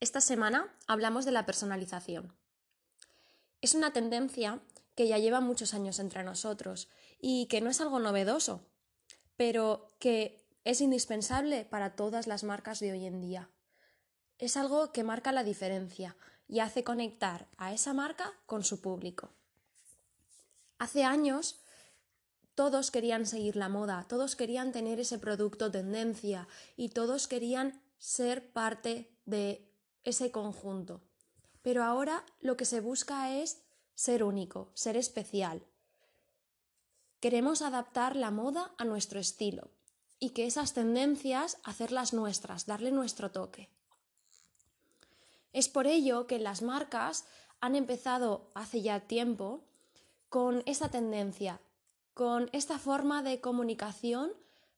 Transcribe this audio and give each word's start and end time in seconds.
Esta 0.00 0.20
semana 0.20 0.72
hablamos 0.86 1.24
de 1.24 1.32
la 1.32 1.44
personalización. 1.44 2.32
Es 3.60 3.74
una 3.74 3.92
tendencia 3.92 4.60
que 4.94 5.08
ya 5.08 5.18
lleva 5.18 5.40
muchos 5.40 5.74
años 5.74 5.98
entre 5.98 6.22
nosotros 6.22 6.88
y 7.20 7.46
que 7.46 7.60
no 7.60 7.68
es 7.68 7.80
algo 7.80 7.98
novedoso, 7.98 8.60
pero 9.36 9.88
que 9.98 10.44
es 10.62 10.80
indispensable 10.80 11.64
para 11.64 11.96
todas 11.96 12.28
las 12.28 12.44
marcas 12.44 12.78
de 12.78 12.92
hoy 12.92 13.06
en 13.06 13.20
día. 13.20 13.50
Es 14.38 14.56
algo 14.56 14.92
que 14.92 15.02
marca 15.02 15.32
la 15.32 15.42
diferencia 15.42 16.16
y 16.46 16.60
hace 16.60 16.84
conectar 16.84 17.48
a 17.56 17.72
esa 17.72 17.92
marca 17.92 18.32
con 18.46 18.62
su 18.62 18.80
público. 18.80 19.30
Hace 20.78 21.02
años 21.02 21.60
todos 22.54 22.92
querían 22.92 23.26
seguir 23.26 23.56
la 23.56 23.68
moda, 23.68 24.06
todos 24.08 24.36
querían 24.36 24.70
tener 24.70 25.00
ese 25.00 25.18
producto 25.18 25.72
tendencia 25.72 26.46
y 26.76 26.90
todos 26.90 27.26
querían 27.26 27.82
ser 27.98 28.52
parte 28.52 29.10
de 29.26 29.67
ese 30.08 30.30
conjunto. 30.30 31.00
Pero 31.62 31.84
ahora 31.84 32.24
lo 32.40 32.56
que 32.56 32.64
se 32.64 32.80
busca 32.80 33.36
es 33.36 33.62
ser 33.94 34.22
único, 34.22 34.70
ser 34.74 34.96
especial. 34.96 35.62
Queremos 37.20 37.62
adaptar 37.62 38.16
la 38.16 38.30
moda 38.30 38.72
a 38.78 38.84
nuestro 38.84 39.18
estilo 39.18 39.70
y 40.20 40.30
que 40.30 40.46
esas 40.46 40.72
tendencias 40.72 41.58
hacerlas 41.64 42.12
nuestras, 42.12 42.66
darle 42.66 42.90
nuestro 42.90 43.30
toque. 43.30 43.68
Es 45.52 45.68
por 45.68 45.86
ello 45.86 46.26
que 46.26 46.38
las 46.38 46.62
marcas 46.62 47.24
han 47.60 47.74
empezado 47.74 48.50
hace 48.54 48.82
ya 48.82 49.00
tiempo 49.00 49.64
con 50.28 50.62
esta 50.66 50.90
tendencia, 50.90 51.60
con 52.14 52.48
esta 52.52 52.78
forma 52.78 53.22
de 53.22 53.40
comunicación 53.40 54.32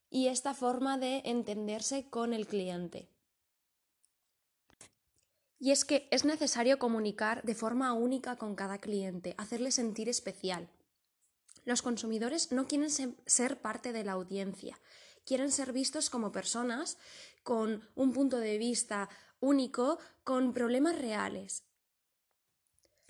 y 0.09 0.28
esta 0.28 0.55
forma 0.55 0.98
de 0.98 1.22
entenderse 1.25 2.09
con 2.09 2.33
el 2.33 2.47
cliente. 2.47 3.09
Y 5.61 5.70
es 5.70 5.84
que 5.84 6.08
es 6.11 6.25
necesario 6.25 6.78
comunicar 6.78 7.42
de 7.42 7.55
forma 7.55 7.92
única 7.92 8.36
con 8.36 8.56
cada 8.56 8.78
cliente, 8.78 9.34
hacerle 9.36 9.70
sentir 9.70 10.08
especial. 10.08 10.70
Los 11.66 11.83
consumidores 11.83 12.50
no 12.50 12.66
quieren 12.66 12.89
ser 12.91 13.61
parte 13.61 13.92
de 13.92 14.03
la 14.03 14.12
audiencia, 14.12 14.81
quieren 15.27 15.53
ser 15.53 15.75
vistos 15.75 16.08
como 16.08 16.33
personas 16.33 16.97
con 17.42 17.86
un 17.94 18.12
punto 18.14 18.38
de 18.38 18.56
vista 18.56 19.11
único, 19.38 19.98
con 20.25 20.55
problemas 20.55 20.98
reales. 20.98 21.62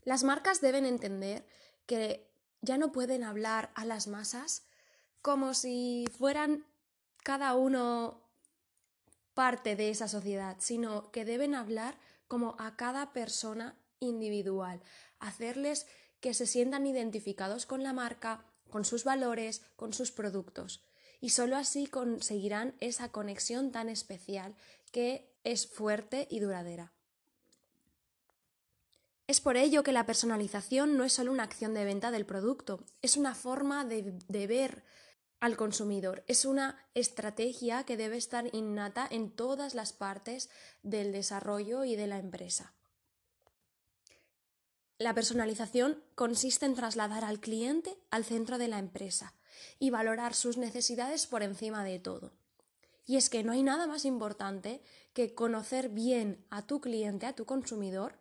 Las 0.03 0.25
marcas 0.25 0.61
deben 0.61 0.87
entender 0.87 1.47
que 1.87 2.29
ya 2.63 2.79
no 2.79 2.91
pueden 2.91 3.23
hablar 3.23 3.71
a 3.75 3.85
las 3.85 4.09
masas 4.09 4.67
como 5.23 5.55
si 5.55 6.05
fueran 6.19 6.67
cada 7.23 7.55
uno 7.55 8.29
parte 9.35 9.77
de 9.77 9.91
esa 9.91 10.09
sociedad, 10.09 10.57
sino 10.59 11.11
que 11.13 11.25
deben 11.25 11.55
hablar 11.55 11.99
como 12.31 12.55
a 12.61 12.77
cada 12.77 13.13
persona 13.13 13.77
individual, 13.99 14.81
hacerles 15.19 15.89
que 16.21 16.33
se 16.33 16.47
sientan 16.47 16.87
identificados 16.87 17.67
con 17.67 17.83
la 17.83 17.93
marca, 17.93 18.45
con 18.71 18.85
sus 18.85 19.03
valores, 19.03 19.63
con 19.75 19.93
sus 19.93 20.13
productos. 20.13 20.85
Y 21.21 21.31
solo 21.31 21.57
así 21.57 21.89
conseguirán 21.89 22.77
esa 22.79 23.11
conexión 23.11 23.73
tan 23.73 23.89
especial 23.89 24.55
que 24.93 25.35
es 25.43 25.67
fuerte 25.67 26.29
y 26.31 26.39
duradera. 26.39 26.93
Es 29.27 29.41
por 29.41 29.57
ello 29.57 29.83
que 29.83 29.91
la 29.91 30.07
personalización 30.07 30.97
no 30.97 31.03
es 31.03 31.15
solo 31.15 31.33
una 31.33 31.43
acción 31.43 31.75
de 31.75 31.85
venta 31.85 32.13
del 32.13 32.27
producto, 32.27 32.85
es 33.03 33.17
una 33.17 33.35
forma 33.35 33.85
de, 33.85 34.17
de 34.29 34.47
ver 34.47 34.85
al 35.41 35.57
consumidor. 35.57 36.23
Es 36.27 36.45
una 36.45 36.79
estrategia 36.95 37.85
que 37.85 37.97
debe 37.97 38.17
estar 38.17 38.55
innata 38.55 39.07
en 39.11 39.31
todas 39.31 39.75
las 39.75 39.93
partes 39.93 40.51
del 40.83 41.13
desarrollo 41.13 41.85
y 41.85 41.97
de 41.97 42.07
la 42.07 42.19
empresa. 42.19 42.75
La 44.99 45.15
personalización 45.15 46.05
consiste 46.15 46.67
en 46.67 46.75
trasladar 46.75 47.25
al 47.25 47.41
cliente 47.41 47.97
al 48.11 48.25
centro 48.25 48.59
de 48.59 48.69
la 48.69 48.79
empresa 48.79 49.35
y 49.79 49.89
valorar 49.89 50.35
sus 50.35 50.59
necesidades 50.59 51.27
por 51.27 51.43
encima 51.43 51.85
de 51.85 51.99
todo. 51.99 52.33
Y 53.07 53.17
es 53.17 53.31
que 53.31 53.43
no 53.43 53.53
hay 53.53 53.63
nada 53.63 53.87
más 53.87 54.05
importante 54.05 54.83
que 55.15 55.35
conocer 55.35 55.89
bien 55.89 56.45
a 56.51 56.67
tu 56.67 56.83
cliente, 56.83 57.25
a 57.25 57.35
tu 57.35 57.47
consumidor, 57.47 58.19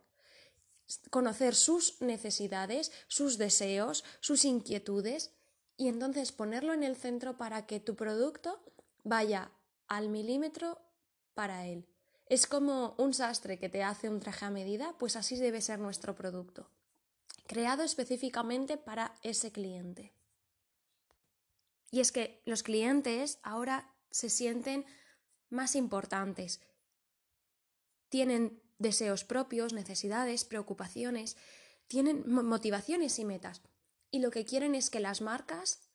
conocer 1.10 1.54
sus 1.54 2.02
necesidades, 2.02 2.92
sus 3.08 3.38
deseos, 3.38 4.06
sus 4.22 4.46
inquietudes 4.46 5.32
y 5.80 5.88
entonces 5.88 6.34
ponerlo 6.34 6.74
en 6.74 6.84
el 6.84 6.98
centro 6.98 7.38
para 7.38 7.66
que 7.66 7.80
tu 7.80 7.96
producto 7.96 8.62
vaya 9.06 9.50
al 9.88 10.10
milímetro 10.10 10.78
para 11.34 11.68
él. 11.68 11.88
Es 12.26 12.48
como 12.48 12.96
un 12.98 13.14
sastre 13.14 13.58
que 13.58 13.70
te 13.70 13.82
hace 13.82 14.10
un 14.10 14.20
traje 14.20 14.46
a 14.46 14.50
medida, 14.50 14.94
pues 15.00 15.16
así 15.16 15.38
debe 15.38 15.62
ser 15.62 15.80
nuestro 15.80 16.16
producto, 16.16 16.70
creado 17.48 17.84
específicamente 17.84 18.76
para 18.76 19.16
ese 19.24 19.54
cliente. 19.54 20.14
Y 21.92 22.02
es 22.02 22.12
que 22.12 22.42
los 22.46 22.62
clientes 22.62 23.40
ahora 23.42 23.96
se 24.12 24.30
sienten 24.30 24.86
más 25.50 25.76
importantes, 25.76 26.60
tienen 28.10 28.62
deseos 28.80 29.24
propios, 29.24 29.72
necesidades, 29.72 30.44
preocupaciones, 30.44 31.38
tienen 31.88 32.26
motivaciones 32.28 33.18
y 33.18 33.24
metas 33.24 33.62
y 34.12 34.20
lo 34.20 34.32
que 34.32 34.46
quieren 34.46 34.76
es 34.76 34.90
que 34.90 35.00
las 35.00 35.22
marcas 35.22 35.90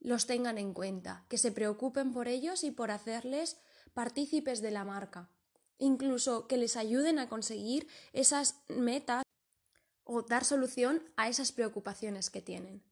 los 0.00 0.26
tengan 0.26 0.58
en 0.58 0.72
cuenta, 0.72 1.24
que 1.28 1.38
se 1.38 1.52
preocupen 1.52 2.12
por 2.12 2.28
ellos 2.28 2.64
y 2.64 2.70
por 2.70 2.90
hacerles 2.90 3.58
partícipes 3.94 4.60
de 4.60 4.70
la 4.70 4.84
marca, 4.84 5.30
incluso 5.78 6.46
que 6.46 6.56
les 6.56 6.76
ayuden 6.76 7.18
a 7.18 7.28
conseguir 7.28 7.88
esas 8.12 8.62
metas 8.68 9.22
o 10.04 10.22
dar 10.22 10.44
solución 10.44 11.02
a 11.16 11.28
esas 11.28 11.52
preocupaciones 11.52 12.30
que 12.30 12.42
tienen. 12.42 12.84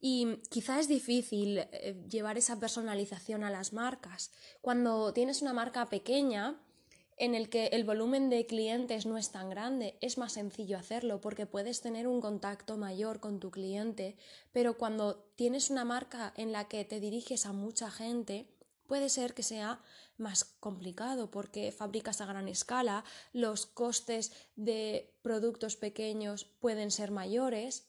Y 0.00 0.36
quizá 0.48 0.78
es 0.78 0.86
difícil 0.86 1.58
eh, 1.58 2.04
llevar 2.08 2.38
esa 2.38 2.60
personalización 2.60 3.42
a 3.42 3.50
las 3.50 3.72
marcas. 3.72 4.30
Cuando 4.60 5.12
tienes 5.12 5.42
una 5.42 5.52
marca 5.52 5.88
pequeña, 5.88 6.62
en 7.18 7.34
el 7.34 7.48
que 7.48 7.66
el 7.66 7.84
volumen 7.84 8.30
de 8.30 8.46
clientes 8.46 9.04
no 9.04 9.18
es 9.18 9.30
tan 9.30 9.50
grande, 9.50 9.98
es 10.00 10.18
más 10.18 10.34
sencillo 10.34 10.78
hacerlo 10.78 11.20
porque 11.20 11.46
puedes 11.46 11.80
tener 11.80 12.06
un 12.06 12.20
contacto 12.20 12.76
mayor 12.76 13.20
con 13.20 13.40
tu 13.40 13.50
cliente, 13.50 14.16
pero 14.52 14.78
cuando 14.78 15.16
tienes 15.34 15.70
una 15.70 15.84
marca 15.84 16.32
en 16.36 16.52
la 16.52 16.68
que 16.68 16.84
te 16.84 17.00
diriges 17.00 17.46
a 17.46 17.52
mucha 17.52 17.90
gente, 17.90 18.46
puede 18.86 19.08
ser 19.08 19.34
que 19.34 19.42
sea 19.42 19.82
más 20.16 20.44
complicado 20.44 21.30
porque 21.30 21.72
fabricas 21.72 22.20
a 22.20 22.26
gran 22.26 22.48
escala, 22.48 23.04
los 23.32 23.66
costes 23.66 24.32
de 24.56 25.14
productos 25.22 25.76
pequeños 25.76 26.44
pueden 26.44 26.90
ser 26.90 27.10
mayores, 27.10 27.88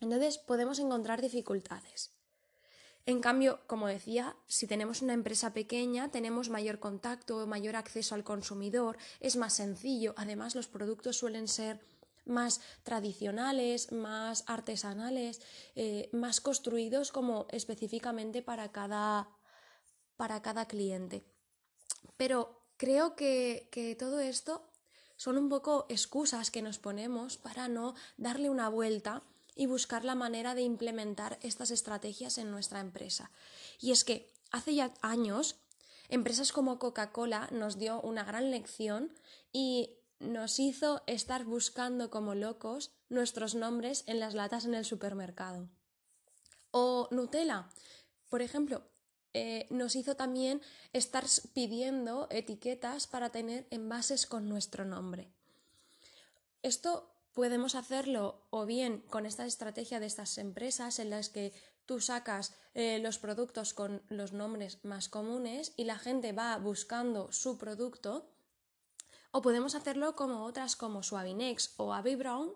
entonces 0.00 0.38
podemos 0.38 0.78
encontrar 0.78 1.20
dificultades. 1.20 2.13
En 3.06 3.20
cambio, 3.20 3.60
como 3.66 3.86
decía, 3.86 4.34
si 4.46 4.66
tenemos 4.66 5.02
una 5.02 5.12
empresa 5.12 5.52
pequeña, 5.52 6.10
tenemos 6.10 6.48
mayor 6.48 6.78
contacto, 6.78 7.46
mayor 7.46 7.76
acceso 7.76 8.14
al 8.14 8.24
consumidor, 8.24 8.96
es 9.20 9.36
más 9.36 9.52
sencillo. 9.52 10.14
Además, 10.16 10.54
los 10.54 10.68
productos 10.68 11.18
suelen 11.18 11.46
ser 11.46 11.80
más 12.24 12.62
tradicionales, 12.82 13.92
más 13.92 14.44
artesanales, 14.46 15.42
eh, 15.74 16.08
más 16.12 16.40
construidos 16.40 17.12
como 17.12 17.46
específicamente 17.50 18.40
para 18.40 18.72
cada, 18.72 19.28
para 20.16 20.40
cada 20.40 20.66
cliente. 20.66 21.24
Pero 22.16 22.58
creo 22.78 23.16
que, 23.16 23.68
que 23.70 23.94
todo 23.96 24.20
esto 24.20 24.66
son 25.16 25.36
un 25.36 25.50
poco 25.50 25.84
excusas 25.90 26.50
que 26.50 26.62
nos 26.62 26.78
ponemos 26.78 27.36
para 27.36 27.68
no 27.68 27.94
darle 28.16 28.48
una 28.48 28.70
vuelta 28.70 29.22
y 29.54 29.66
buscar 29.66 30.04
la 30.04 30.14
manera 30.14 30.54
de 30.54 30.62
implementar 30.62 31.38
estas 31.42 31.70
estrategias 31.70 32.38
en 32.38 32.50
nuestra 32.50 32.80
empresa. 32.80 33.30
Y 33.80 33.92
es 33.92 34.04
que 34.04 34.32
hace 34.50 34.74
ya 34.74 34.92
años, 35.00 35.56
empresas 36.08 36.52
como 36.52 36.78
Coca-Cola 36.78 37.48
nos 37.52 37.78
dio 37.78 38.00
una 38.00 38.24
gran 38.24 38.50
lección 38.50 39.12
y 39.52 39.90
nos 40.18 40.58
hizo 40.58 41.02
estar 41.06 41.44
buscando 41.44 42.10
como 42.10 42.34
locos 42.34 42.92
nuestros 43.08 43.54
nombres 43.54 44.04
en 44.06 44.20
las 44.20 44.34
latas 44.34 44.64
en 44.64 44.74
el 44.74 44.84
supermercado. 44.84 45.68
O 46.70 47.08
Nutella, 47.10 47.68
por 48.28 48.42
ejemplo, 48.42 48.82
eh, 49.32 49.66
nos 49.70 49.96
hizo 49.96 50.16
también 50.16 50.62
estar 50.92 51.24
pidiendo 51.52 52.28
etiquetas 52.30 53.06
para 53.06 53.30
tener 53.30 53.66
envases 53.70 54.26
con 54.26 54.48
nuestro 54.48 54.84
nombre. 54.84 55.32
Esto 56.62 57.13
podemos 57.34 57.74
hacerlo 57.74 58.46
o 58.50 58.64
bien 58.64 59.00
con 59.10 59.26
esta 59.26 59.44
estrategia 59.44 60.00
de 60.00 60.06
estas 60.06 60.38
empresas 60.38 60.98
en 60.98 61.10
las 61.10 61.28
que 61.28 61.52
tú 61.84 62.00
sacas 62.00 62.54
eh, 62.72 62.98
los 63.00 63.18
productos 63.18 63.74
con 63.74 64.02
los 64.08 64.32
nombres 64.32 64.82
más 64.84 65.08
comunes 65.08 65.74
y 65.76 65.84
la 65.84 65.98
gente 65.98 66.32
va 66.32 66.56
buscando 66.56 67.30
su 67.32 67.58
producto, 67.58 68.30
o 69.32 69.42
podemos 69.42 69.74
hacerlo 69.74 70.14
como 70.14 70.44
otras 70.44 70.76
como 70.76 71.02
Suavinex 71.02 71.74
o 71.76 71.92
Abbey 71.92 72.14
Brown, 72.14 72.54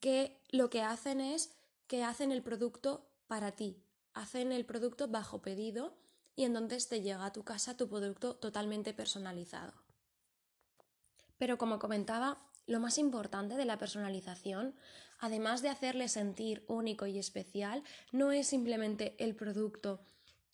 que 0.00 0.40
lo 0.50 0.70
que 0.70 0.82
hacen 0.82 1.20
es 1.20 1.52
que 1.88 2.04
hacen 2.04 2.30
el 2.30 2.42
producto 2.42 3.10
para 3.26 3.52
ti, 3.52 3.82
hacen 4.14 4.52
el 4.52 4.64
producto 4.64 5.08
bajo 5.08 5.42
pedido 5.42 5.96
y 6.36 6.44
entonces 6.44 6.88
te 6.88 7.02
llega 7.02 7.26
a 7.26 7.32
tu 7.32 7.44
casa 7.44 7.76
tu 7.76 7.88
producto 7.88 8.36
totalmente 8.36 8.94
personalizado. 8.94 9.72
Pero 11.38 11.58
como 11.58 11.78
comentaba, 11.78 12.38
lo 12.66 12.80
más 12.80 12.98
importante 12.98 13.56
de 13.56 13.64
la 13.64 13.78
personalización, 13.78 14.74
además 15.18 15.62
de 15.62 15.68
hacerle 15.68 16.08
sentir 16.08 16.64
único 16.68 17.06
y 17.06 17.18
especial, 17.18 17.82
no 18.12 18.32
es 18.32 18.48
simplemente 18.48 19.14
el 19.18 19.34
producto 19.34 20.00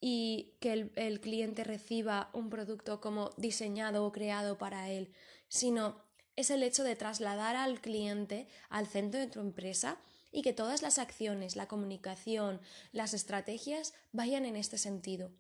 y 0.00 0.56
que 0.61 0.91
el, 0.97 1.20
cliente 1.20 1.64
reciba 1.64 2.29
un 2.32 2.50
producto 2.50 3.00
como 3.00 3.31
diseñado 3.37 4.05
o 4.05 4.12
creado 4.12 4.59
para 4.59 4.91
él, 4.91 5.12
sino 5.49 6.03
es 6.35 6.50
el 6.50 6.62
hecho 6.62 6.82
de 6.82 6.97
trasladar 6.97 7.56
al 7.56 7.81
cliente 7.81 8.49
al 8.69 8.87
centro 8.87 9.20
de 9.20 9.29
tu 9.29 9.41
empresa 9.41 9.99
y 10.32 10.43
que 10.43 10.53
todas 10.53 10.82
las 10.82 10.99
acciones, 10.99 11.56
la 11.56 11.69
comunicación, 11.69 12.61
las 12.91 13.14
estrategias 13.14 13.94
vayan 14.12 14.44
en 14.44 14.56
este 14.56 14.76
sentido. 14.76 15.31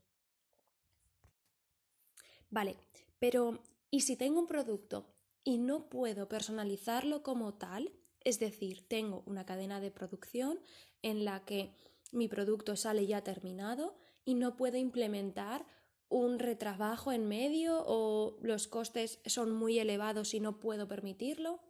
Vale, 2.50 2.76
pero 3.18 3.62
¿y 3.90 4.02
si 4.02 4.16
tengo 4.16 4.38
un 4.38 4.46
producto 4.46 5.12
y 5.44 5.58
no 5.58 5.88
puedo 5.88 6.28
personalizarlo 6.28 7.22
como 7.22 7.54
tal? 7.54 7.92
Es 8.20 8.38
decir, 8.38 8.86
tengo 8.86 9.22
una 9.26 9.44
cadena 9.44 9.80
de 9.80 9.90
producción 9.90 10.60
en 11.02 11.24
la 11.24 11.44
que 11.44 11.74
mi 12.12 12.28
producto 12.28 12.76
sale 12.76 13.06
ya 13.06 13.22
terminado 13.22 13.96
y 14.24 14.34
no 14.34 14.56
puedo 14.56 14.76
implementar 14.76 15.66
un 16.08 16.38
retrabajo 16.38 17.10
en 17.10 17.26
medio 17.26 17.82
o 17.86 18.36
los 18.42 18.68
costes 18.68 19.20
son 19.26 19.52
muy 19.52 19.78
elevados 19.78 20.34
y 20.34 20.40
no 20.40 20.60
puedo 20.60 20.86
permitirlo. 20.86 21.60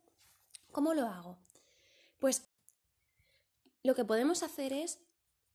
¿Cómo 0.73 0.95
lo 0.95 1.07
hago? 1.07 1.39
Pues 2.19 2.51
lo 3.83 3.95
que 3.95 4.05
podemos 4.05 4.43
hacer 4.43 4.73
es 4.73 4.99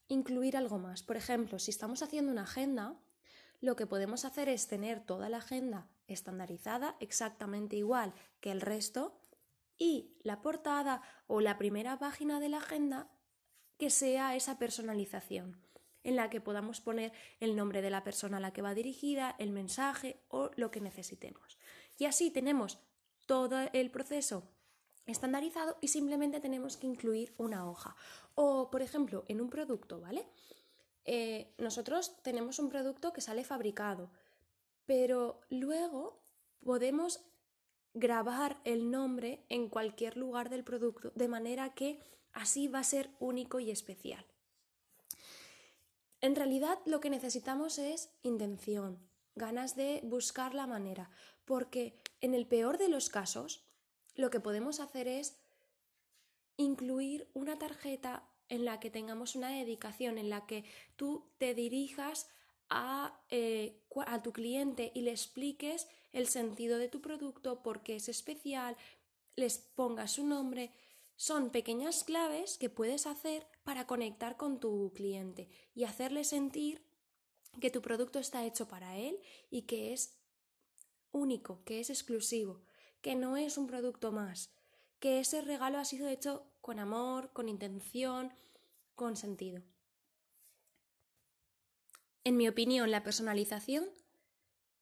incluir 0.07 0.55
algo 0.55 0.79
más. 0.79 1.03
Por 1.03 1.17
ejemplo, 1.17 1.59
si 1.59 1.69
estamos 1.69 2.01
haciendo 2.01 2.31
una 2.31 2.43
agenda, 2.43 2.97
lo 3.59 3.75
que 3.75 3.87
podemos 3.87 4.25
hacer 4.25 4.47
es 4.47 4.67
tener 4.67 5.05
toda 5.05 5.29
la 5.29 5.37
agenda 5.37 5.89
estandarizada, 6.07 6.95
exactamente 6.99 7.75
igual 7.75 8.13
que 8.39 8.51
el 8.51 8.61
resto, 8.61 9.21
y 9.77 10.17
la 10.23 10.41
portada 10.41 11.01
o 11.27 11.41
la 11.41 11.57
primera 11.57 11.99
página 11.99 12.39
de 12.39 12.49
la 12.49 12.57
agenda 12.57 13.11
que 13.77 13.89
sea 13.89 14.35
esa 14.35 14.57
personalización, 14.57 15.61
en 16.03 16.15
la 16.15 16.29
que 16.29 16.41
podamos 16.41 16.81
poner 16.81 17.13
el 17.39 17.55
nombre 17.55 17.81
de 17.81 17.91
la 17.91 18.03
persona 18.03 18.37
a 18.37 18.39
la 18.39 18.53
que 18.53 18.61
va 18.61 18.73
dirigida, 18.73 19.35
el 19.37 19.51
mensaje 19.51 20.23
o 20.29 20.49
lo 20.55 20.71
que 20.71 20.81
necesitemos. 20.81 21.59
Y 21.97 22.05
así 22.05 22.31
tenemos 22.31 22.79
todo 23.25 23.69
el 23.73 23.91
proceso 23.91 24.49
estandarizado 25.05 25.77
y 25.79 25.87
simplemente 25.89 26.39
tenemos 26.39 26.77
que 26.77 26.87
incluir 26.87 27.33
una 27.37 27.69
hoja. 27.69 27.95
O, 28.35 28.69
por 28.69 28.81
ejemplo, 28.81 29.25
en 29.27 29.41
un 29.41 29.49
producto, 29.49 30.01
¿vale? 30.01 30.27
Eh, 31.05 31.53
nosotros 31.57 32.21
tenemos 32.23 32.59
un 32.59 32.69
producto 32.69 33.13
que 33.13 33.21
sale 33.21 33.43
fabricado, 33.43 34.11
pero 34.87 35.41
luego 35.49 36.23
podemos 36.63 37.23
grabar 37.93 38.59
el 38.63 38.89
nombre 38.89 39.45
en 39.49 39.69
cualquier 39.69 40.17
lugar 40.17 40.49
del 40.49 40.63
producto, 40.63 41.11
de 41.13 41.27
manera 41.27 41.73
que 41.75 41.99
así 42.33 42.67
va 42.67 42.79
a 42.79 42.83
ser 42.83 43.11
único 43.19 43.59
y 43.59 43.69
especial. 43.69 44.25
En 46.21 46.35
realidad 46.35 46.79
lo 46.85 46.99
que 46.99 47.11
necesitamos 47.11 47.77
es 47.77 48.09
intención, 48.23 48.97
ganas 49.35 49.75
de 49.75 50.01
buscar 50.03 50.55
la 50.55 50.65
manera, 50.65 51.11
porque 51.45 52.01
en 52.21 52.33
el 52.33 52.47
peor 52.47 52.77
de 52.77 52.89
los 52.89 53.09
casos 53.09 53.65
lo 54.15 54.29
que 54.29 54.39
podemos 54.39 54.79
hacer 54.79 55.07
es 55.07 55.37
incluir 56.55 57.29
una 57.33 57.59
tarjeta 57.59 58.27
en 58.49 58.65
la 58.65 58.79
que 58.79 58.89
tengamos 58.89 59.35
una 59.35 59.49
dedicación, 59.49 60.17
en 60.17 60.29
la 60.29 60.47
que 60.47 60.63
tú 60.95 61.29
te 61.37 61.53
dirijas 61.53 62.29
a, 62.69 63.19
eh, 63.29 63.81
a, 64.05 64.21
tu 64.21 64.33
cliente 64.33 64.91
y 64.93 65.01
le 65.01 65.11
expliques 65.11 65.87
el 66.11 66.27
sentido 66.27 66.77
de 66.77 66.89
tu 66.89 67.01
producto, 67.01 67.63
por 67.63 67.83
qué 67.83 67.95
es 67.95 68.09
especial, 68.09 68.75
les 69.35 69.57
pongas 69.57 70.13
su 70.13 70.25
nombre. 70.25 70.71
Son 71.15 71.49
pequeñas 71.49 72.03
claves 72.03 72.57
que 72.57 72.69
puedes 72.69 73.07
hacer 73.07 73.47
para 73.63 73.87
conectar 73.87 74.37
con 74.37 74.59
tu 74.59 74.91
cliente 74.93 75.49
y 75.73 75.83
hacerle 75.83 76.23
sentir 76.23 76.83
que 77.59 77.71
tu 77.71 77.81
producto 77.81 78.19
está 78.19 78.45
hecho 78.45 78.67
para 78.67 78.97
él 78.97 79.19
y 79.49 79.63
que 79.63 79.93
es 79.93 80.17
único, 81.11 81.63
que 81.63 81.79
es 81.79 81.89
exclusivo, 81.89 82.61
que 83.01 83.15
no 83.15 83.37
es 83.37 83.57
un 83.57 83.67
producto 83.67 84.11
más, 84.11 84.51
que 84.99 85.19
ese 85.19 85.41
regalo 85.41 85.79
ha 85.79 85.85
sido 85.85 86.07
hecho 86.07 86.45
con 86.61 86.79
amor, 86.79 87.31
con 87.33 87.49
intención, 87.49 88.31
con 88.95 89.15
sentido. 89.15 89.63
En 92.27 92.35
mi 92.35 92.49
opinión, 92.49 92.91
la 92.91 93.03
personalización 93.03 93.85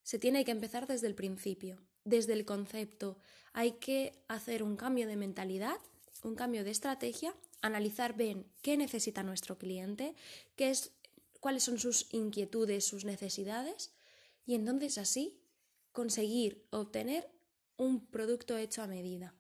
se 0.02 0.18
tiene 0.18 0.44
que 0.44 0.50
empezar 0.50 0.88
desde 0.88 1.06
el 1.06 1.14
principio, 1.14 1.80
desde 2.04 2.34
el 2.34 2.44
concepto. 2.44 3.20
Hay 3.54 3.74
que 3.74 4.24
hacer 4.28 4.64
un 4.64 4.76
cambio 4.76 5.06
de 5.06 5.16
mentalidad, 5.16 5.78
un 6.24 6.34
cambio 6.34 6.64
de 6.64 6.72
estrategia, 6.72 7.36
analizar 7.62 8.18
bien 8.18 8.52
qué 8.64 8.78
necesita 8.78 9.22
nuestro 9.22 9.60
cliente, 9.60 10.16
qué 10.56 10.72
es, 10.72 10.94
cuáles 11.40 11.62
son 11.62 11.78
sus 11.78 12.12
inquietudes, 12.12 12.84
sus 12.84 13.06
necesidades, 13.06 13.94
y 14.48 14.56
entonces 14.56 14.98
así 14.98 15.40
conseguir 15.92 16.66
obtener 16.72 17.30
un 17.78 18.08
producto 18.08 18.58
hecho 18.58 18.82
a 18.82 18.88
medida. 18.88 19.36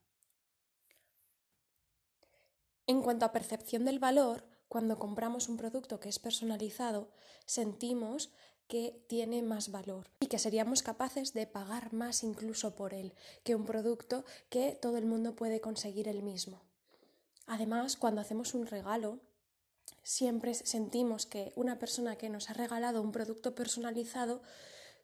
En 2.86 3.02
cuanto 3.02 3.26
a 3.26 3.32
percepción 3.32 3.84
del 3.84 3.98
valor, 3.98 4.46
cuando 4.68 5.00
compramos 5.00 5.50
un 5.50 5.58
producto 5.58 6.00
que 6.00 6.10
es 6.10 6.20
personalizado, 6.20 7.10
sentimos 7.46 8.32
que 8.68 9.06
tiene 9.08 9.42
más 9.44 9.72
valor 9.72 10.10
y 10.20 10.28
que 10.28 10.40
seríamos 10.40 10.82
capaces 10.82 11.34
de 11.34 11.46
pagar 11.46 11.94
más 11.94 12.24
incluso 12.24 12.76
por 12.76 12.94
él 12.94 13.14
que 13.44 13.56
un 13.56 13.66
producto 13.66 14.26
que 14.50 14.78
todo 14.82 14.98
el 14.98 15.06
mundo 15.06 15.36
puede 15.36 15.62
conseguir 15.62 16.08
el 16.08 16.24
mismo. 16.24 16.62
Además, 17.46 17.96
cuando 17.96 18.22
hacemos 18.22 18.56
un 18.56 18.66
regalo, 18.66 19.20
siempre 20.02 20.56
sentimos 20.56 21.26
que 21.26 21.54
una 21.56 21.78
persona 21.78 22.16
que 22.16 22.30
nos 22.30 22.50
ha 22.50 22.54
regalado 22.54 23.02
un 23.02 23.12
producto 23.12 23.54
personalizado 23.54 24.42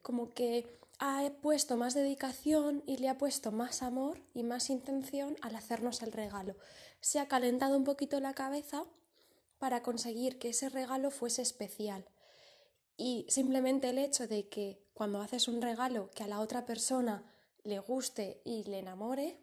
como 0.02 0.30
que 0.30 0.80
ha 0.98 1.30
puesto 1.42 1.78
más 1.78 1.94
dedicación 1.94 2.84
y 2.86 2.98
le 2.98 3.10
ha 3.10 3.18
puesto 3.18 3.52
más 3.52 3.82
amor 3.82 4.22
y 4.34 4.44
más 4.44 4.70
intención 4.70 5.36
al 5.42 5.56
hacernos 5.56 6.02
el 6.02 6.12
regalo. 6.12 6.56
Se 7.00 7.20
ha 7.20 7.28
calentado 7.28 7.78
un 7.78 7.84
poquito 7.84 8.20
la 8.20 8.34
cabeza 8.34 8.86
para 9.62 9.84
conseguir 9.84 10.40
que 10.40 10.50
ese 10.50 10.70
regalo 10.70 11.12
fuese 11.12 11.44
especial. 11.44 12.04
Y 12.98 13.28
simplemente 13.30 13.90
el 13.90 14.00
hecho 14.00 14.28
de 14.28 14.50
que 14.50 14.82
cuando 14.96 15.22
haces 15.22 15.48
un 15.48 15.62
regalo 15.62 16.10
que 16.16 16.24
a 16.24 16.28
la 16.28 16.40
otra 16.40 16.66
persona 16.66 17.24
le 17.64 17.78
guste 17.78 18.42
y 18.44 18.64
le 18.64 18.80
enamore, 18.80 19.38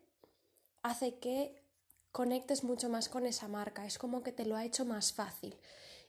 hace 0.82 1.20
que 1.20 1.62
conectes 2.10 2.64
mucho 2.64 2.88
más 2.88 3.08
con 3.08 3.26
esa 3.26 3.46
marca. 3.46 3.86
Es 3.86 3.96
como 3.96 4.24
que 4.24 4.32
te 4.32 4.44
lo 4.44 4.56
ha 4.56 4.64
hecho 4.64 4.84
más 4.84 5.12
fácil 5.12 5.54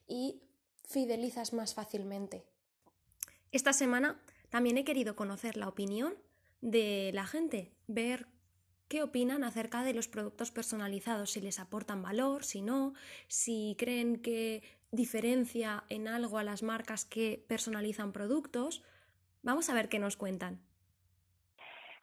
y 0.08 0.42
fidelizas 0.88 1.54
más 1.54 1.76
fácilmente. 1.76 2.44
Esta 3.52 3.74
semana 3.74 4.20
también 4.50 4.80
he 4.80 4.86
querido 4.86 5.16
conocer 5.16 5.56
la 5.56 5.68
opinión 5.68 6.16
de 6.62 7.12
la 7.14 7.28
gente, 7.28 7.76
ver 7.86 8.26
qué 8.90 9.04
opinan 9.04 9.44
acerca 9.44 9.84
de 9.84 9.94
los 9.94 10.08
productos 10.08 10.52
personalizados, 10.52 11.32
si 11.32 11.42
les 11.42 11.60
aportan 11.60 12.02
valor, 12.02 12.44
si 12.44 12.62
no, 12.62 12.94
si 13.28 13.76
creen 13.78 14.22
que 14.22 14.62
diferencia 14.92 15.84
en 15.90 16.08
algo 16.08 16.38
a 16.40 16.44
las 16.44 16.64
marcas 16.64 17.06
que 17.06 17.44
personalizan 17.48 18.12
productos. 18.12 18.84
Vamos 19.44 19.70
a 19.70 19.74
ver 19.74 19.88
qué 19.88 20.00
nos 20.00 20.18
cuentan. 20.18 20.60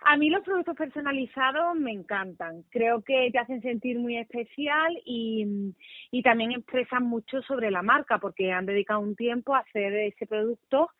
A 0.09 0.17
mí 0.17 0.31
los 0.31 0.45
productos 0.45 0.77
personalizados 0.77 1.75
me 1.75 1.91
encantan. 1.91 2.63
Creo 2.71 3.03
que 3.03 3.29
te 3.33 3.39
hacen 3.39 3.61
sentir 3.61 3.99
muy 3.99 4.17
especial 4.17 4.97
y, 5.05 5.75
y 6.13 6.23
también 6.23 6.53
expresan 6.53 7.03
mucho 7.03 7.43
sobre 7.43 7.73
la 7.73 7.83
marca 7.83 8.19
porque 8.19 8.53
han 8.53 8.67
dedicado 8.67 9.01
un 9.01 9.17
tiempo 9.17 9.55
a 9.55 9.61
hacer 9.61 9.93
ese 9.95 10.27
producto 10.27 10.91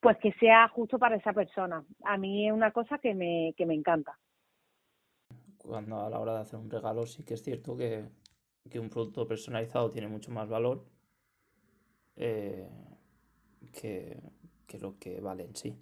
pues 0.00 0.16
que 0.18 0.32
sea 0.34 0.68
justo 0.68 0.98
para 0.98 1.16
esa 1.16 1.32
persona. 1.32 1.84
A 2.04 2.16
mí 2.16 2.46
es 2.46 2.52
una 2.52 2.70
cosa 2.70 2.98
que 2.98 3.14
me, 3.14 3.52
que 3.56 3.66
me 3.66 3.74
encanta. 3.74 4.16
Cuando 5.66 6.00
a 6.00 6.10
la 6.10 6.20
hora 6.20 6.34
de 6.34 6.40
hacer 6.40 6.58
un 6.58 6.70
regalo 6.70 7.06
sí 7.06 7.22
que 7.24 7.34
es 7.34 7.42
cierto 7.42 7.76
que, 7.76 8.04
un 8.78 8.90
producto 8.90 9.26
personalizado 9.26 9.90
tiene 9.90 10.08
mucho 10.08 10.30
más 10.30 10.48
valor 10.48 10.84
eh, 12.16 12.68
que, 13.72 14.18
que 14.66 14.78
lo 14.78 14.98
que 14.98 15.20
vale 15.20 15.44
en 15.44 15.56
sí. 15.56 15.76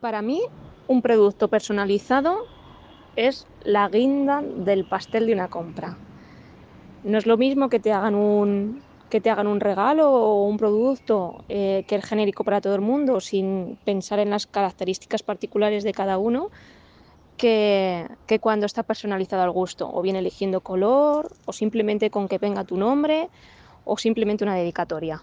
Para 0.00 0.22
mí, 0.22 0.40
un 0.88 1.02
producto 1.02 1.48
personalizado 1.48 2.46
es 3.16 3.46
la 3.64 3.88
guinda 3.88 4.42
del 4.42 4.88
pastel 4.88 5.26
de 5.26 5.34
una 5.34 5.48
compra. 5.48 5.98
No 7.04 7.18
es 7.18 7.26
lo 7.26 7.36
mismo 7.36 7.68
que 7.68 7.80
te 7.80 7.92
hagan 7.92 8.14
un, 8.14 8.82
que 9.10 9.20
te 9.20 9.28
hagan 9.28 9.46
un 9.46 9.60
regalo 9.60 10.10
o 10.10 10.46
un 10.46 10.56
producto 10.56 11.44
eh, 11.48 11.84
que 11.86 11.96
es 11.96 12.04
genérico 12.04 12.44
para 12.44 12.60
todo 12.60 12.74
el 12.74 12.80
mundo 12.80 13.20
sin 13.20 13.78
pensar 13.84 14.20
en 14.20 14.30
las 14.30 14.46
características 14.46 15.22
particulares 15.22 15.84
de 15.84 15.92
cada 15.92 16.16
uno 16.16 16.50
que, 17.40 18.38
cuando 18.40 18.66
está 18.66 18.82
personalizado 18.82 19.42
al 19.42 19.50
gusto, 19.50 19.90
o 19.90 20.02
bien 20.02 20.16
eligiendo 20.16 20.60
color, 20.60 21.30
o 21.46 21.52
simplemente 21.52 22.10
con 22.10 22.28
que 22.28 22.38
venga 22.38 22.64
tu 22.64 22.76
nombre, 22.76 23.28
o 23.84 23.96
simplemente 23.96 24.44
una 24.44 24.54
dedicatoria. 24.54 25.22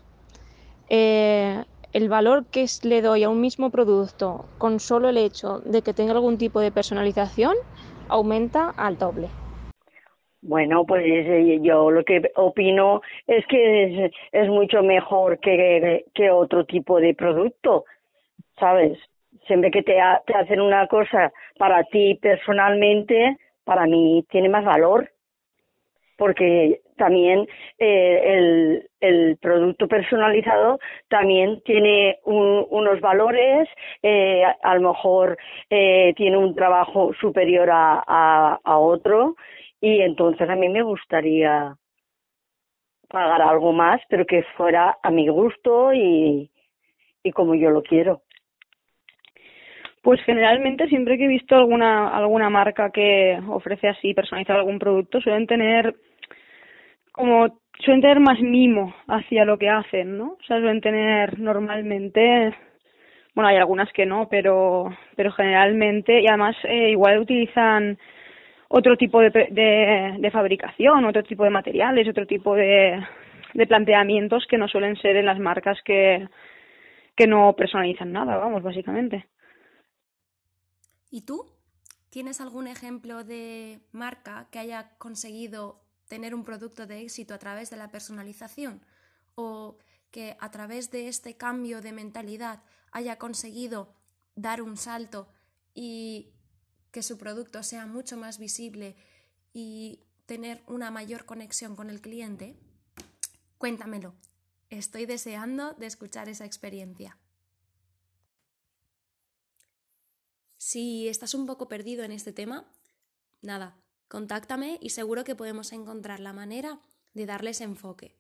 Eh, 0.90 1.64
el 1.94 2.10
valor 2.10 2.46
que 2.48 2.66
le 2.84 3.02
doy 3.02 3.24
a 3.24 3.30
un 3.30 3.40
mismo 3.40 3.70
producto 3.70 4.46
con 4.58 4.80
solo 4.80 5.10
el 5.10 5.18
hecho 5.18 5.60
de 5.60 5.82
que 5.84 5.94
tenga 5.94 6.14
algún 6.14 6.38
tipo 6.38 6.60
de 6.60 6.72
personalización 6.72 7.54
aumenta 8.10 8.72
al 8.72 8.98
doble. 8.98 9.30
Bueno, 10.42 10.86
pues 10.86 11.04
eh, 11.06 11.60
yo 11.62 11.92
lo 11.92 12.04
que 12.04 12.32
opino 12.36 13.02
es 13.28 13.46
que 13.48 14.12
es, 14.32 14.48
mucho 14.50 14.82
mejor 14.82 15.40
que, 15.40 16.06
que, 16.14 16.32
otro 16.32 16.66
tipo 16.66 17.00
de 17.00 17.14
producto, 17.14 17.86
¿sabes? 18.60 18.98
Siempre 19.48 19.72
que 19.72 19.84
te, 19.84 19.98
te 20.26 20.34
hacen 20.36 20.62
una 20.62 20.88
cosa 20.88 21.32
para 21.58 21.84
ti 21.86 22.16
personalmente, 22.22 23.38
para 23.64 23.86
mí 23.86 24.26
tiene 24.30 24.50
más 24.50 24.64
valor, 24.64 25.10
porque 26.18 26.82
también 26.98 27.48
eh, 27.78 28.22
el, 28.26 28.90
el, 29.00 29.38
producto 29.38 29.88
personalizado 29.88 30.80
también 31.08 31.62
tiene 31.64 32.20
unos 32.24 33.00
valores, 33.00 33.70
eh, 34.02 34.44
a 34.44 34.76
lo 34.76 34.90
mejor 34.90 35.38
eh, 35.70 36.14
tiene 36.18 36.38
un 36.38 36.56
trabajo 36.56 37.14
superior 37.22 37.70
a, 37.72 38.58
a, 38.64 38.78
otro 38.80 39.36
y 39.80 40.02
entonces 40.02 40.50
a 40.50 40.56
mí 40.56 40.68
me 40.70 40.82
gustaría 40.82 41.76
pagar 43.08 43.42
algo 43.42 43.72
más, 43.72 44.02
pero 44.10 44.26
que 44.26 44.44
fuera 44.58 44.98
a 45.02 45.12
mi 45.12 45.28
gusto 45.28 45.94
y, 45.94 46.50
y 47.24 47.32
como 47.32 47.54
yo 47.56 47.70
lo 47.70 47.84
quiero. 47.84 48.24
Pues 50.08 50.22
generalmente 50.24 50.88
siempre 50.88 51.18
que 51.18 51.26
he 51.26 51.28
visto 51.28 51.54
alguna 51.54 52.08
alguna 52.16 52.50
marca 52.50 52.92
que 52.92 53.38
ofrece 53.50 53.90
así 53.90 54.14
personalizar 54.14 54.56
algún 54.56 54.80
producto 54.80 55.20
suelen 55.20 55.46
tener 55.46 55.96
como 57.12 57.60
suelen 57.80 58.00
tener 58.00 58.22
más 58.22 58.40
mimo 58.40 58.96
hacia 59.10 59.44
lo 59.44 59.58
que 59.58 59.68
hacen, 59.68 60.18
¿no? 60.18 60.38
O 60.40 60.44
sea, 60.48 60.60
suelen 60.60 60.80
tener 60.80 61.38
normalmente, 61.38 62.56
bueno, 63.36 63.50
hay 63.50 63.58
algunas 63.58 63.92
que 63.92 64.06
no, 64.06 64.30
pero, 64.30 64.96
pero 65.18 65.34
generalmente, 65.34 66.22
y 66.22 66.28
además 66.28 66.56
eh, 66.64 66.92
igual 66.92 67.20
utilizan 67.20 67.98
otro 68.70 68.96
tipo 68.96 69.20
de, 69.20 69.30
de, 69.30 70.16
de, 70.20 70.32
fabricación, 70.32 71.04
otro 71.04 71.24
tipo 71.24 71.44
de 71.44 71.50
materiales, 71.50 72.08
otro 72.08 72.26
tipo 72.26 72.56
de, 72.56 72.98
de 73.54 73.68
planteamientos 73.68 74.48
que 74.48 74.58
no 74.58 74.70
suelen 74.70 74.96
ser 74.96 75.18
en 75.18 75.26
las 75.26 75.38
marcas 75.38 75.78
que, 75.84 76.30
que 77.14 77.28
no 77.28 77.54
personalizan 77.58 78.14
nada, 78.14 78.38
vamos, 78.38 78.64
básicamente. 78.64 79.26
¿Y 81.10 81.22
tú? 81.22 81.52
¿Tienes 82.10 82.42
algún 82.42 82.68
ejemplo 82.68 83.24
de 83.24 83.82
marca 83.92 84.48
que 84.52 84.60
haya 84.60 84.98
conseguido 84.98 85.82
tener 86.08 86.34
un 86.34 86.44
producto 86.44 86.88
de 86.88 87.02
éxito 87.02 87.34
a 87.34 87.38
través 87.38 87.70
de 87.70 87.78
la 87.78 87.92
personalización 87.92 88.82
o 89.36 89.78
que 90.12 90.38
a 90.40 90.52
través 90.52 90.90
de 90.90 91.10
este 91.10 91.36
cambio 91.36 91.82
de 91.82 91.92
mentalidad 91.92 92.64
haya 92.92 93.18
conseguido 93.18 93.94
dar 94.36 94.62
un 94.62 94.78
salto 94.78 95.28
y 95.74 96.34
que 96.92 97.04
su 97.04 97.18
producto 97.18 97.62
sea 97.62 97.86
mucho 97.86 98.18
más 98.18 98.40
visible 98.40 98.96
y 99.54 100.00
tener 100.26 100.64
una 100.68 100.92
mayor 100.92 101.26
conexión 101.26 101.76
con 101.76 101.90
el 101.90 102.02
cliente? 102.02 102.56
Cuéntamelo. 103.58 104.16
Estoy 104.70 105.06
deseando 105.06 105.74
de 105.74 105.88
escuchar 105.88 106.30
esa 106.30 106.46
experiencia. 106.46 107.18
Si 110.58 111.08
estás 111.08 111.34
un 111.34 111.46
poco 111.46 111.68
perdido 111.68 112.04
en 112.04 112.12
este 112.12 112.34
tema, 112.34 112.70
nada, 113.42 113.78
Contáctame 114.08 114.78
y 114.82 114.92
seguro 114.92 115.24
que 115.24 115.36
podemos 115.36 115.74
encontrar 115.74 116.20
la 116.20 116.32
manera 116.32 116.80
de 117.14 117.26
darles 117.26 117.60
enfoque, 117.60 118.16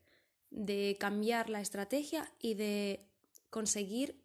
de 0.49 0.97
cambiar 0.99 1.49
la 1.49 1.61
estrategia 1.61 2.31
y 2.39 2.55
de 2.55 3.05
conseguir 3.49 4.21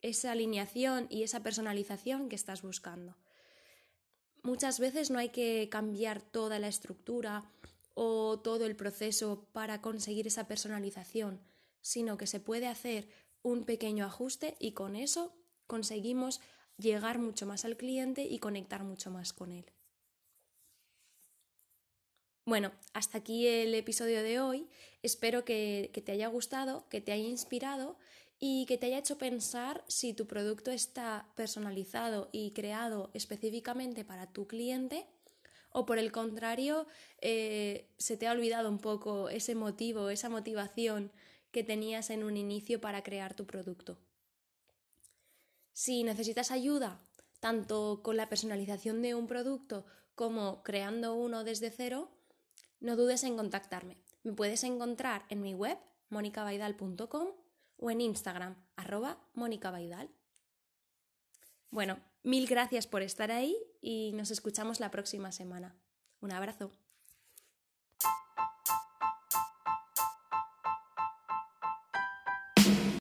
esa 0.00 0.32
alineación 0.32 1.06
y 1.10 1.24
esa 1.24 1.42
personalización 1.42 2.28
que 2.28 2.36
estás 2.36 2.62
buscando. 2.62 3.16
Muchas 4.42 4.78
veces 4.78 5.10
no 5.10 5.18
hay 5.18 5.30
que 5.30 5.68
cambiar 5.70 6.22
toda 6.22 6.58
la 6.58 6.68
estructura 6.68 7.50
o 7.94 8.40
todo 8.40 8.64
el 8.66 8.76
proceso 8.76 9.46
para 9.52 9.80
conseguir 9.80 10.26
esa 10.26 10.46
personalización, 10.46 11.40
sino 11.80 12.16
que 12.16 12.26
se 12.26 12.40
puede 12.40 12.68
hacer 12.68 13.08
un 13.42 13.64
pequeño 13.64 14.04
ajuste 14.04 14.56
y 14.60 14.72
con 14.72 14.94
eso 14.94 15.34
conseguimos 15.66 16.40
llegar 16.78 17.18
mucho 17.18 17.46
más 17.46 17.64
al 17.64 17.76
cliente 17.76 18.24
y 18.24 18.38
conectar 18.38 18.84
mucho 18.84 19.10
más 19.10 19.32
con 19.32 19.52
él. 19.52 19.64
Bueno, 22.44 22.72
hasta 22.92 23.18
aquí 23.18 23.46
el 23.46 23.74
episodio 23.74 24.22
de 24.22 24.40
hoy. 24.40 24.66
Espero 25.02 25.44
que, 25.44 25.90
te 26.04 26.12
haya 26.12 26.26
gustado, 26.26 26.88
que 26.88 27.00
te 27.00 27.12
haya 27.12 27.28
inspirado 27.28 27.96
y 28.40 28.66
que 28.66 28.78
te 28.78 28.86
haya 28.86 28.98
hecho 28.98 29.16
pensar 29.16 29.84
si 29.86 30.12
tu 30.12 30.26
producto 30.26 30.72
está 30.72 31.28
personalizado 31.36 32.28
y 32.32 32.50
creado 32.50 33.10
específicamente 33.14 34.04
para 34.04 34.32
tu 34.32 34.48
cliente 34.48 35.06
o 35.70 35.86
por 35.86 35.98
el 35.98 36.10
contrario 36.10 36.86
eh, 37.20 37.88
se 37.96 38.16
te 38.16 38.26
ha 38.26 38.32
olvidado 38.32 38.68
un 38.68 38.78
poco 38.78 39.28
ese 39.28 39.54
motivo, 39.54 40.10
esa 40.10 40.28
motivación 40.28 41.12
que 41.52 41.62
tenías 41.62 42.10
en 42.10 42.24
un 42.24 42.36
inicio 42.36 42.80
para 42.80 43.04
crear 43.04 43.34
tu 43.34 43.46
producto. 43.46 43.98
Si 45.72 46.04
necesitas 46.04 46.50
ayuda, 46.50 47.00
tanto 47.40 48.02
con 48.02 48.16
la 48.16 48.28
personalización 48.28 49.02
de 49.02 49.14
un 49.14 49.26
producto 49.26 49.84
como 50.14 50.62
creando 50.62 51.14
uno 51.14 51.44
desde 51.44 51.70
cero, 51.70 52.10
no 52.80 52.96
dudes 52.96 53.24
en 53.24 53.36
contactarme. 53.36 53.96
Me 54.22 54.32
puedes 54.32 54.64
encontrar 54.64 55.24
en 55.28 55.40
mi 55.40 55.54
web, 55.54 55.78
monicabaidal.com 56.10 57.28
o 57.78 57.90
en 57.90 58.00
Instagram, 58.00 58.56
arroba 58.76 59.18
monicabaidal. 59.34 60.10
Bueno, 61.70 61.98
mil 62.22 62.46
gracias 62.46 62.86
por 62.86 63.02
estar 63.02 63.32
ahí 63.32 63.56
y 63.80 64.12
nos 64.12 64.30
escuchamos 64.30 64.78
la 64.78 64.90
próxima 64.90 65.32
semana. 65.32 65.74
Un 66.20 66.32
abrazo. 66.32 66.70